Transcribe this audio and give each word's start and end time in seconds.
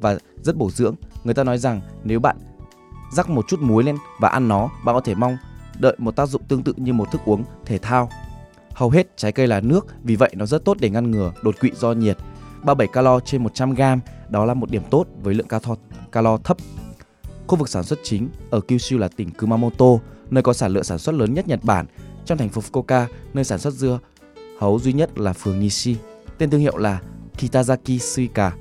và 0.00 0.18
rất 0.42 0.56
bổ 0.56 0.70
dưỡng. 0.70 0.94
Người 1.24 1.34
ta 1.34 1.44
nói 1.44 1.58
rằng 1.58 1.80
nếu 2.04 2.20
bạn 2.20 2.36
rắc 3.12 3.30
một 3.30 3.44
chút 3.48 3.60
muối 3.60 3.84
lên 3.84 3.96
và 4.20 4.28
ăn 4.28 4.48
nó, 4.48 4.70
bạn 4.84 4.94
có 4.94 5.00
thể 5.00 5.14
mong 5.14 5.36
đợi 5.78 5.96
một 5.98 6.16
tác 6.16 6.28
dụng 6.28 6.42
tương 6.48 6.62
tự 6.62 6.74
như 6.76 6.92
một 6.92 7.10
thức 7.12 7.20
uống 7.24 7.44
thể 7.64 7.78
thao. 7.78 8.10
Hầu 8.74 8.90
hết 8.90 9.16
trái 9.16 9.32
cây 9.32 9.46
là 9.46 9.60
nước, 9.60 9.86
vì 10.02 10.16
vậy 10.16 10.30
nó 10.36 10.46
rất 10.46 10.64
tốt 10.64 10.76
để 10.80 10.90
ngăn 10.90 11.10
ngừa 11.10 11.32
đột 11.42 11.60
quỵ 11.60 11.70
do 11.74 11.92
nhiệt. 11.92 12.18
37 12.62 12.86
calo 12.92 13.20
trên 13.20 13.42
100 13.42 13.74
g, 13.74 13.82
đó 14.28 14.44
là 14.44 14.54
một 14.54 14.70
điểm 14.70 14.82
tốt 14.90 15.06
với 15.22 15.34
lượng 15.34 15.48
calo, 15.48 15.74
calo 16.12 16.36
thấp. 16.36 16.56
Khu 17.46 17.56
vực 17.56 17.68
sản 17.68 17.84
xuất 17.84 17.98
chính 18.02 18.28
ở 18.50 18.60
Kyushu 18.60 18.98
là 18.98 19.08
tỉnh 19.08 19.30
Kumamoto, 19.30 19.86
nơi 20.30 20.42
có 20.42 20.52
sản 20.52 20.72
lượng 20.72 20.84
sản 20.84 20.98
xuất 20.98 21.14
lớn 21.14 21.34
nhất 21.34 21.48
Nhật 21.48 21.64
Bản. 21.64 21.86
Trong 22.24 22.38
thành 22.38 22.48
phố 22.48 22.60
Fukuoka, 22.60 23.06
nơi 23.34 23.44
sản 23.44 23.58
xuất 23.58 23.74
dưa 23.74 23.98
hấu 24.58 24.78
duy 24.78 24.92
nhất 24.92 25.18
là 25.18 25.32
phường 25.32 25.60
Nishi. 25.60 25.96
Tên 26.38 26.50
thương 26.50 26.60
hiệu 26.60 26.76
là 26.76 27.00
Kitazaki 27.38 27.98
Suika. 27.98 28.52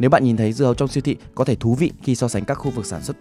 Nếu 0.00 0.10
bạn 0.10 0.24
nhìn 0.24 0.36
thấy 0.36 0.52
dưa 0.52 0.64
hấu 0.64 0.74
trong 0.74 0.88
siêu 0.88 1.02
thị 1.02 1.16
có 1.34 1.44
thể 1.44 1.54
thú 1.54 1.74
vị 1.74 1.92
khi 2.02 2.14
so 2.14 2.28
sánh 2.28 2.44
các 2.44 2.54
khu 2.54 2.70
vực 2.70 2.86
sản 2.86 3.02
xuất. 3.02 3.16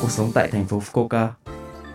Cuộc 0.00 0.10
sống 0.10 0.30
tại 0.34 0.48
thành 0.48 0.66
phố 0.66 0.82
Fukuoka. 0.92 1.28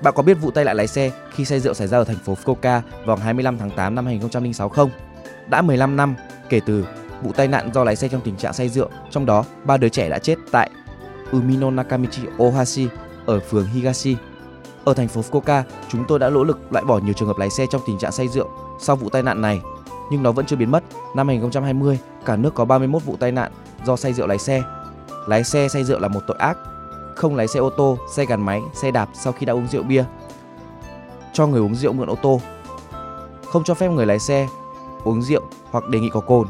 Bạn 0.03 0.13
có 0.17 0.23
biết 0.23 0.33
vụ 0.33 0.51
tai 0.51 0.65
nạn 0.65 0.77
lái 0.77 0.87
xe 0.87 1.11
khi 1.31 1.45
say 1.45 1.59
rượu 1.59 1.73
xảy 1.73 1.87
ra 1.87 1.97
ở 1.97 2.03
thành 2.03 2.17
phố 2.25 2.33
Fukuoka 2.43 2.81
vào 3.05 3.17
ngày 3.17 3.25
25 3.25 3.57
tháng 3.57 3.71
8 3.71 3.95
năm 3.95 4.05
2006 4.05 4.69
không? 4.69 4.89
Đã 5.49 5.61
15 5.61 5.95
năm 5.95 6.15
kể 6.49 6.59
từ 6.65 6.85
vụ 7.23 7.31
tai 7.31 7.47
nạn 7.47 7.69
do 7.73 7.83
lái 7.83 7.95
xe 7.95 8.07
trong 8.07 8.21
tình 8.21 8.35
trạng 8.35 8.53
say 8.53 8.69
rượu, 8.69 8.89
trong 9.11 9.25
đó 9.25 9.45
ba 9.63 9.77
đứa 9.77 9.89
trẻ 9.89 10.09
đã 10.09 10.19
chết 10.19 10.35
tại 10.51 10.69
Umino 11.31 11.71
Nakamichi 11.71 12.21
Ohashi 12.37 12.87
ở 13.25 13.39
phường 13.39 13.67
Higashi. 13.67 14.15
Ở 14.85 14.93
thành 14.93 15.07
phố 15.07 15.21
Fukuoka, 15.21 15.63
chúng 15.89 16.05
tôi 16.07 16.19
đã 16.19 16.29
nỗ 16.29 16.43
lực 16.43 16.59
loại 16.71 16.85
bỏ 16.85 16.99
nhiều 16.99 17.13
trường 17.13 17.27
hợp 17.27 17.37
lái 17.37 17.49
xe 17.49 17.65
trong 17.71 17.81
tình 17.87 17.99
trạng 17.99 18.11
say 18.11 18.27
rượu 18.27 18.49
sau 18.81 18.95
vụ 18.95 19.09
tai 19.09 19.23
nạn 19.23 19.41
này, 19.41 19.59
nhưng 20.11 20.23
nó 20.23 20.31
vẫn 20.31 20.45
chưa 20.45 20.55
biến 20.55 20.71
mất. 20.71 20.83
Năm 21.15 21.27
2020, 21.27 21.99
cả 22.25 22.35
nước 22.35 22.55
có 22.55 22.65
31 22.65 23.03
vụ 23.03 23.15
tai 23.19 23.31
nạn 23.31 23.51
do 23.85 23.95
say 23.95 24.13
rượu 24.13 24.27
lái 24.27 24.37
xe. 24.37 24.63
Lái 25.27 25.43
xe 25.43 25.67
say 25.67 25.83
rượu 25.83 25.99
là 25.99 26.07
một 26.07 26.21
tội 26.27 26.37
ác, 26.37 26.57
không 27.15 27.35
lái 27.35 27.47
xe 27.47 27.59
ô 27.59 27.69
tô, 27.69 27.97
xe 28.11 28.25
gắn 28.25 28.41
máy, 28.41 28.61
xe 28.73 28.91
đạp 28.91 29.09
sau 29.13 29.33
khi 29.33 29.45
đã 29.45 29.53
uống 29.53 29.67
rượu 29.67 29.83
bia. 29.83 30.03
Cho 31.33 31.47
người 31.47 31.61
uống 31.61 31.75
rượu 31.75 31.93
mượn 31.93 32.07
ô 32.07 32.15
tô. 32.15 32.41
Không 33.51 33.63
cho 33.63 33.73
phép 33.73 33.87
người 33.87 34.05
lái 34.05 34.19
xe 34.19 34.47
uống 35.03 35.21
rượu 35.21 35.41
hoặc 35.71 35.87
đề 35.87 35.99
nghị 35.99 36.09
có 36.09 36.19
cồn. 36.19 36.47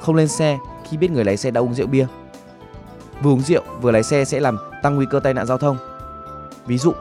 Không 0.00 0.14
lên 0.14 0.28
xe 0.28 0.58
khi 0.84 0.96
biết 0.96 1.10
người 1.10 1.24
lái 1.24 1.36
xe 1.36 1.50
đã 1.50 1.60
uống 1.60 1.74
rượu 1.74 1.86
bia. 1.86 2.06
Vừa 3.22 3.30
uống 3.30 3.40
rượu 3.40 3.62
vừa 3.80 3.90
lái 3.90 4.02
xe 4.02 4.24
sẽ 4.24 4.40
làm 4.40 4.58
tăng 4.82 4.96
nguy 4.96 5.06
cơ 5.10 5.20
tai 5.20 5.34
nạn 5.34 5.46
giao 5.46 5.58
thông. 5.58 5.76
Ví 6.66 6.78
dụ, 6.78 6.92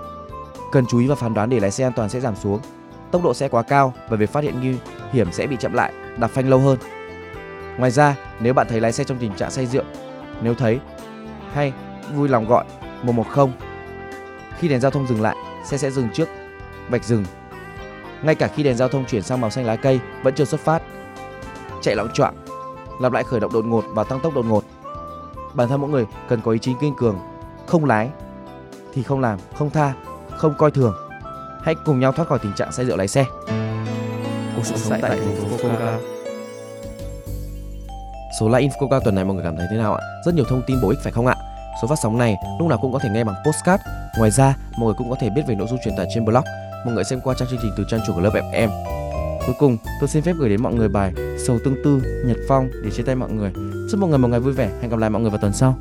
cần 0.72 0.86
chú 0.86 1.00
ý 1.00 1.08
và 1.08 1.16
phán 1.16 1.34
đoán 1.34 1.50
để 1.50 1.60
lái 1.60 1.72
xe 1.72 1.84
an 1.84 1.94
toàn 1.96 2.10
sẽ 2.10 2.20
giảm 2.20 2.36
xuống. 2.36 2.60
Tốc 3.12 3.24
độ 3.24 3.34
xe 3.34 3.50
quá 3.50 3.62
cao 3.62 3.94
và 4.10 4.18
việc 4.18 4.30
phát 4.30 4.44
hiện 4.44 4.62
nghi 4.62 4.76
hiểm 5.12 5.32
sẽ 5.32 5.48
bị 5.48 5.58
chậm 5.60 5.74
lại, 5.74 5.94
đạp 6.18 6.28
phanh 6.28 6.50
lâu 6.50 6.60
hơn. 6.60 6.78
Ngoài 7.78 7.92
ra, 7.92 8.16
nếu 8.40 8.54
bạn 8.54 8.68
thấy 8.70 8.82
lái 8.82 8.92
xe 8.92 9.04
trong 9.04 9.18
tình 9.18 9.34
trạng 9.34 9.52
say 9.52 9.66
rượu, 9.66 9.84
nếu 10.42 10.54
thấy 10.54 10.80
hay 11.54 11.74
vui 12.16 12.30
lòng 12.30 12.48
gọi 12.48 12.66
110. 13.04 13.48
Khi 14.60 14.68
đèn 14.68 14.80
giao 14.80 14.92
thông 14.92 15.08
dừng 15.08 15.22
lại, 15.22 15.36
xe 15.66 15.78
sẽ 15.78 15.92
dừng 15.92 16.10
trước 16.14 16.30
vạch 16.90 17.04
dừng. 17.04 17.26
Ngay 18.24 18.36
cả 18.36 18.48
khi 18.48 18.64
đèn 18.64 18.78
giao 18.78 18.88
thông 18.88 19.06
chuyển 19.06 19.22
sang 19.22 19.42
màu 19.42 19.50
xanh 19.50 19.66
lá 19.66 19.76
cây 19.76 20.00
vẫn 20.24 20.34
chưa 20.36 20.46
xuất 20.46 20.62
phát. 20.62 20.82
Chạy 21.82 21.96
loạn 21.96 22.10
choạng, 22.14 22.46
lặp 23.02 23.12
lại 23.12 23.24
khởi 23.24 23.40
động 23.40 23.54
đột 23.54 23.66
ngột 23.66 23.84
và 23.90 24.04
tăng 24.04 24.20
tốc 24.20 24.36
đột 24.36 24.46
ngột. 24.46 24.64
Bản 25.54 25.70
thân 25.70 25.82
mỗi 25.82 25.90
người 25.90 26.06
cần 26.30 26.42
có 26.42 26.52
ý 26.52 26.60
chí 26.60 26.74
kiên 26.82 26.96
cường, 26.96 27.20
không 27.68 27.86
lái 27.86 28.10
thì 28.94 29.04
không 29.04 29.20
làm, 29.20 29.40
không 29.56 29.70
tha, 29.70 29.94
không 30.38 30.54
coi 30.58 30.72
thường. 30.72 30.94
Hãy 31.64 31.76
cùng 31.86 32.00
nhau 32.00 32.12
thoát 32.12 32.28
khỏi 32.28 32.40
tình 32.40 32.54
trạng 32.54 32.72
say 32.72 32.86
rượu 32.86 32.98
lái 32.98 33.08
xe. 33.08 33.26
Cuộc 34.56 34.66
sống 34.66 35.00
tại 35.02 35.02
thành 35.02 35.36
phố 35.36 35.58
Fukuoka. 35.58 35.98
Số 38.40 38.50
like 38.50 38.68
Infoca 38.68 39.00
tuần 39.00 39.16
này 39.16 39.26
mọi 39.26 39.36
người 39.36 39.44
cảm 39.44 39.58
thấy 39.58 39.68
thế 39.72 39.78
nào 39.78 39.94
ạ? 39.94 40.02
Rất 40.26 40.36
nhiều 40.36 40.46
thông 40.50 40.62
tin 40.68 40.82
bổ 40.82 40.90
ích 40.90 41.00
phải 41.04 41.12
không 41.12 41.28
ạ? 41.28 41.36
Số 41.82 41.88
phát 41.88 42.00
sóng 42.04 42.18
này 42.18 42.36
lúc 42.60 42.68
nào 42.68 42.80
cũng 42.82 42.94
có 42.94 43.00
thể 43.00 43.10
nghe 43.10 43.24
bằng 43.24 43.36
postcard. 43.46 43.84
Ngoài 44.18 44.32
ra, 44.32 44.56
mọi 44.78 44.86
người 44.86 44.96
cũng 44.98 45.10
có 45.10 45.16
thể 45.20 45.30
biết 45.30 45.42
về 45.48 45.56
nội 45.56 45.68
dung 45.68 45.80
truyền 45.84 45.96
tải 45.98 46.08
trên 46.14 46.26
blog. 46.26 46.44
Mọi 46.86 46.96
người 46.96 47.04
xem 47.04 47.20
qua 47.24 47.36
trang 47.38 47.48
chương 47.50 47.60
trình 47.62 47.72
từ 47.78 47.84
trang 47.90 48.00
chủ 48.08 48.14
của 48.14 48.22
lớp 48.22 48.32
FM. 48.34 48.70
Cuối 49.46 49.56
cùng, 49.60 49.78
tôi 50.00 50.10
xin 50.10 50.24
phép 50.24 50.34
gửi 50.40 50.50
đến 50.50 50.64
mọi 50.64 50.74
người 50.74 50.90
bài 50.90 51.14
Sầu 51.48 51.60
tương 51.66 51.76
tư 51.84 52.02
Nhật 52.26 52.38
Phong 52.48 52.70
để 52.84 52.92
chia 52.92 53.04
tay 53.04 53.16
mọi 53.16 53.30
người. 53.30 53.52
Chúc 53.92 54.00
mọi 54.00 54.10
người 54.10 54.20
một 54.20 54.28
ngày 54.28 54.40
vui 54.40 54.54
vẻ. 54.54 54.70
Hẹn 54.82 54.92
gặp 54.92 55.00
lại 55.00 55.10
mọi 55.10 55.22
người 55.22 55.32
vào 55.32 55.42
tuần 55.42 55.54
sau. 55.54 55.76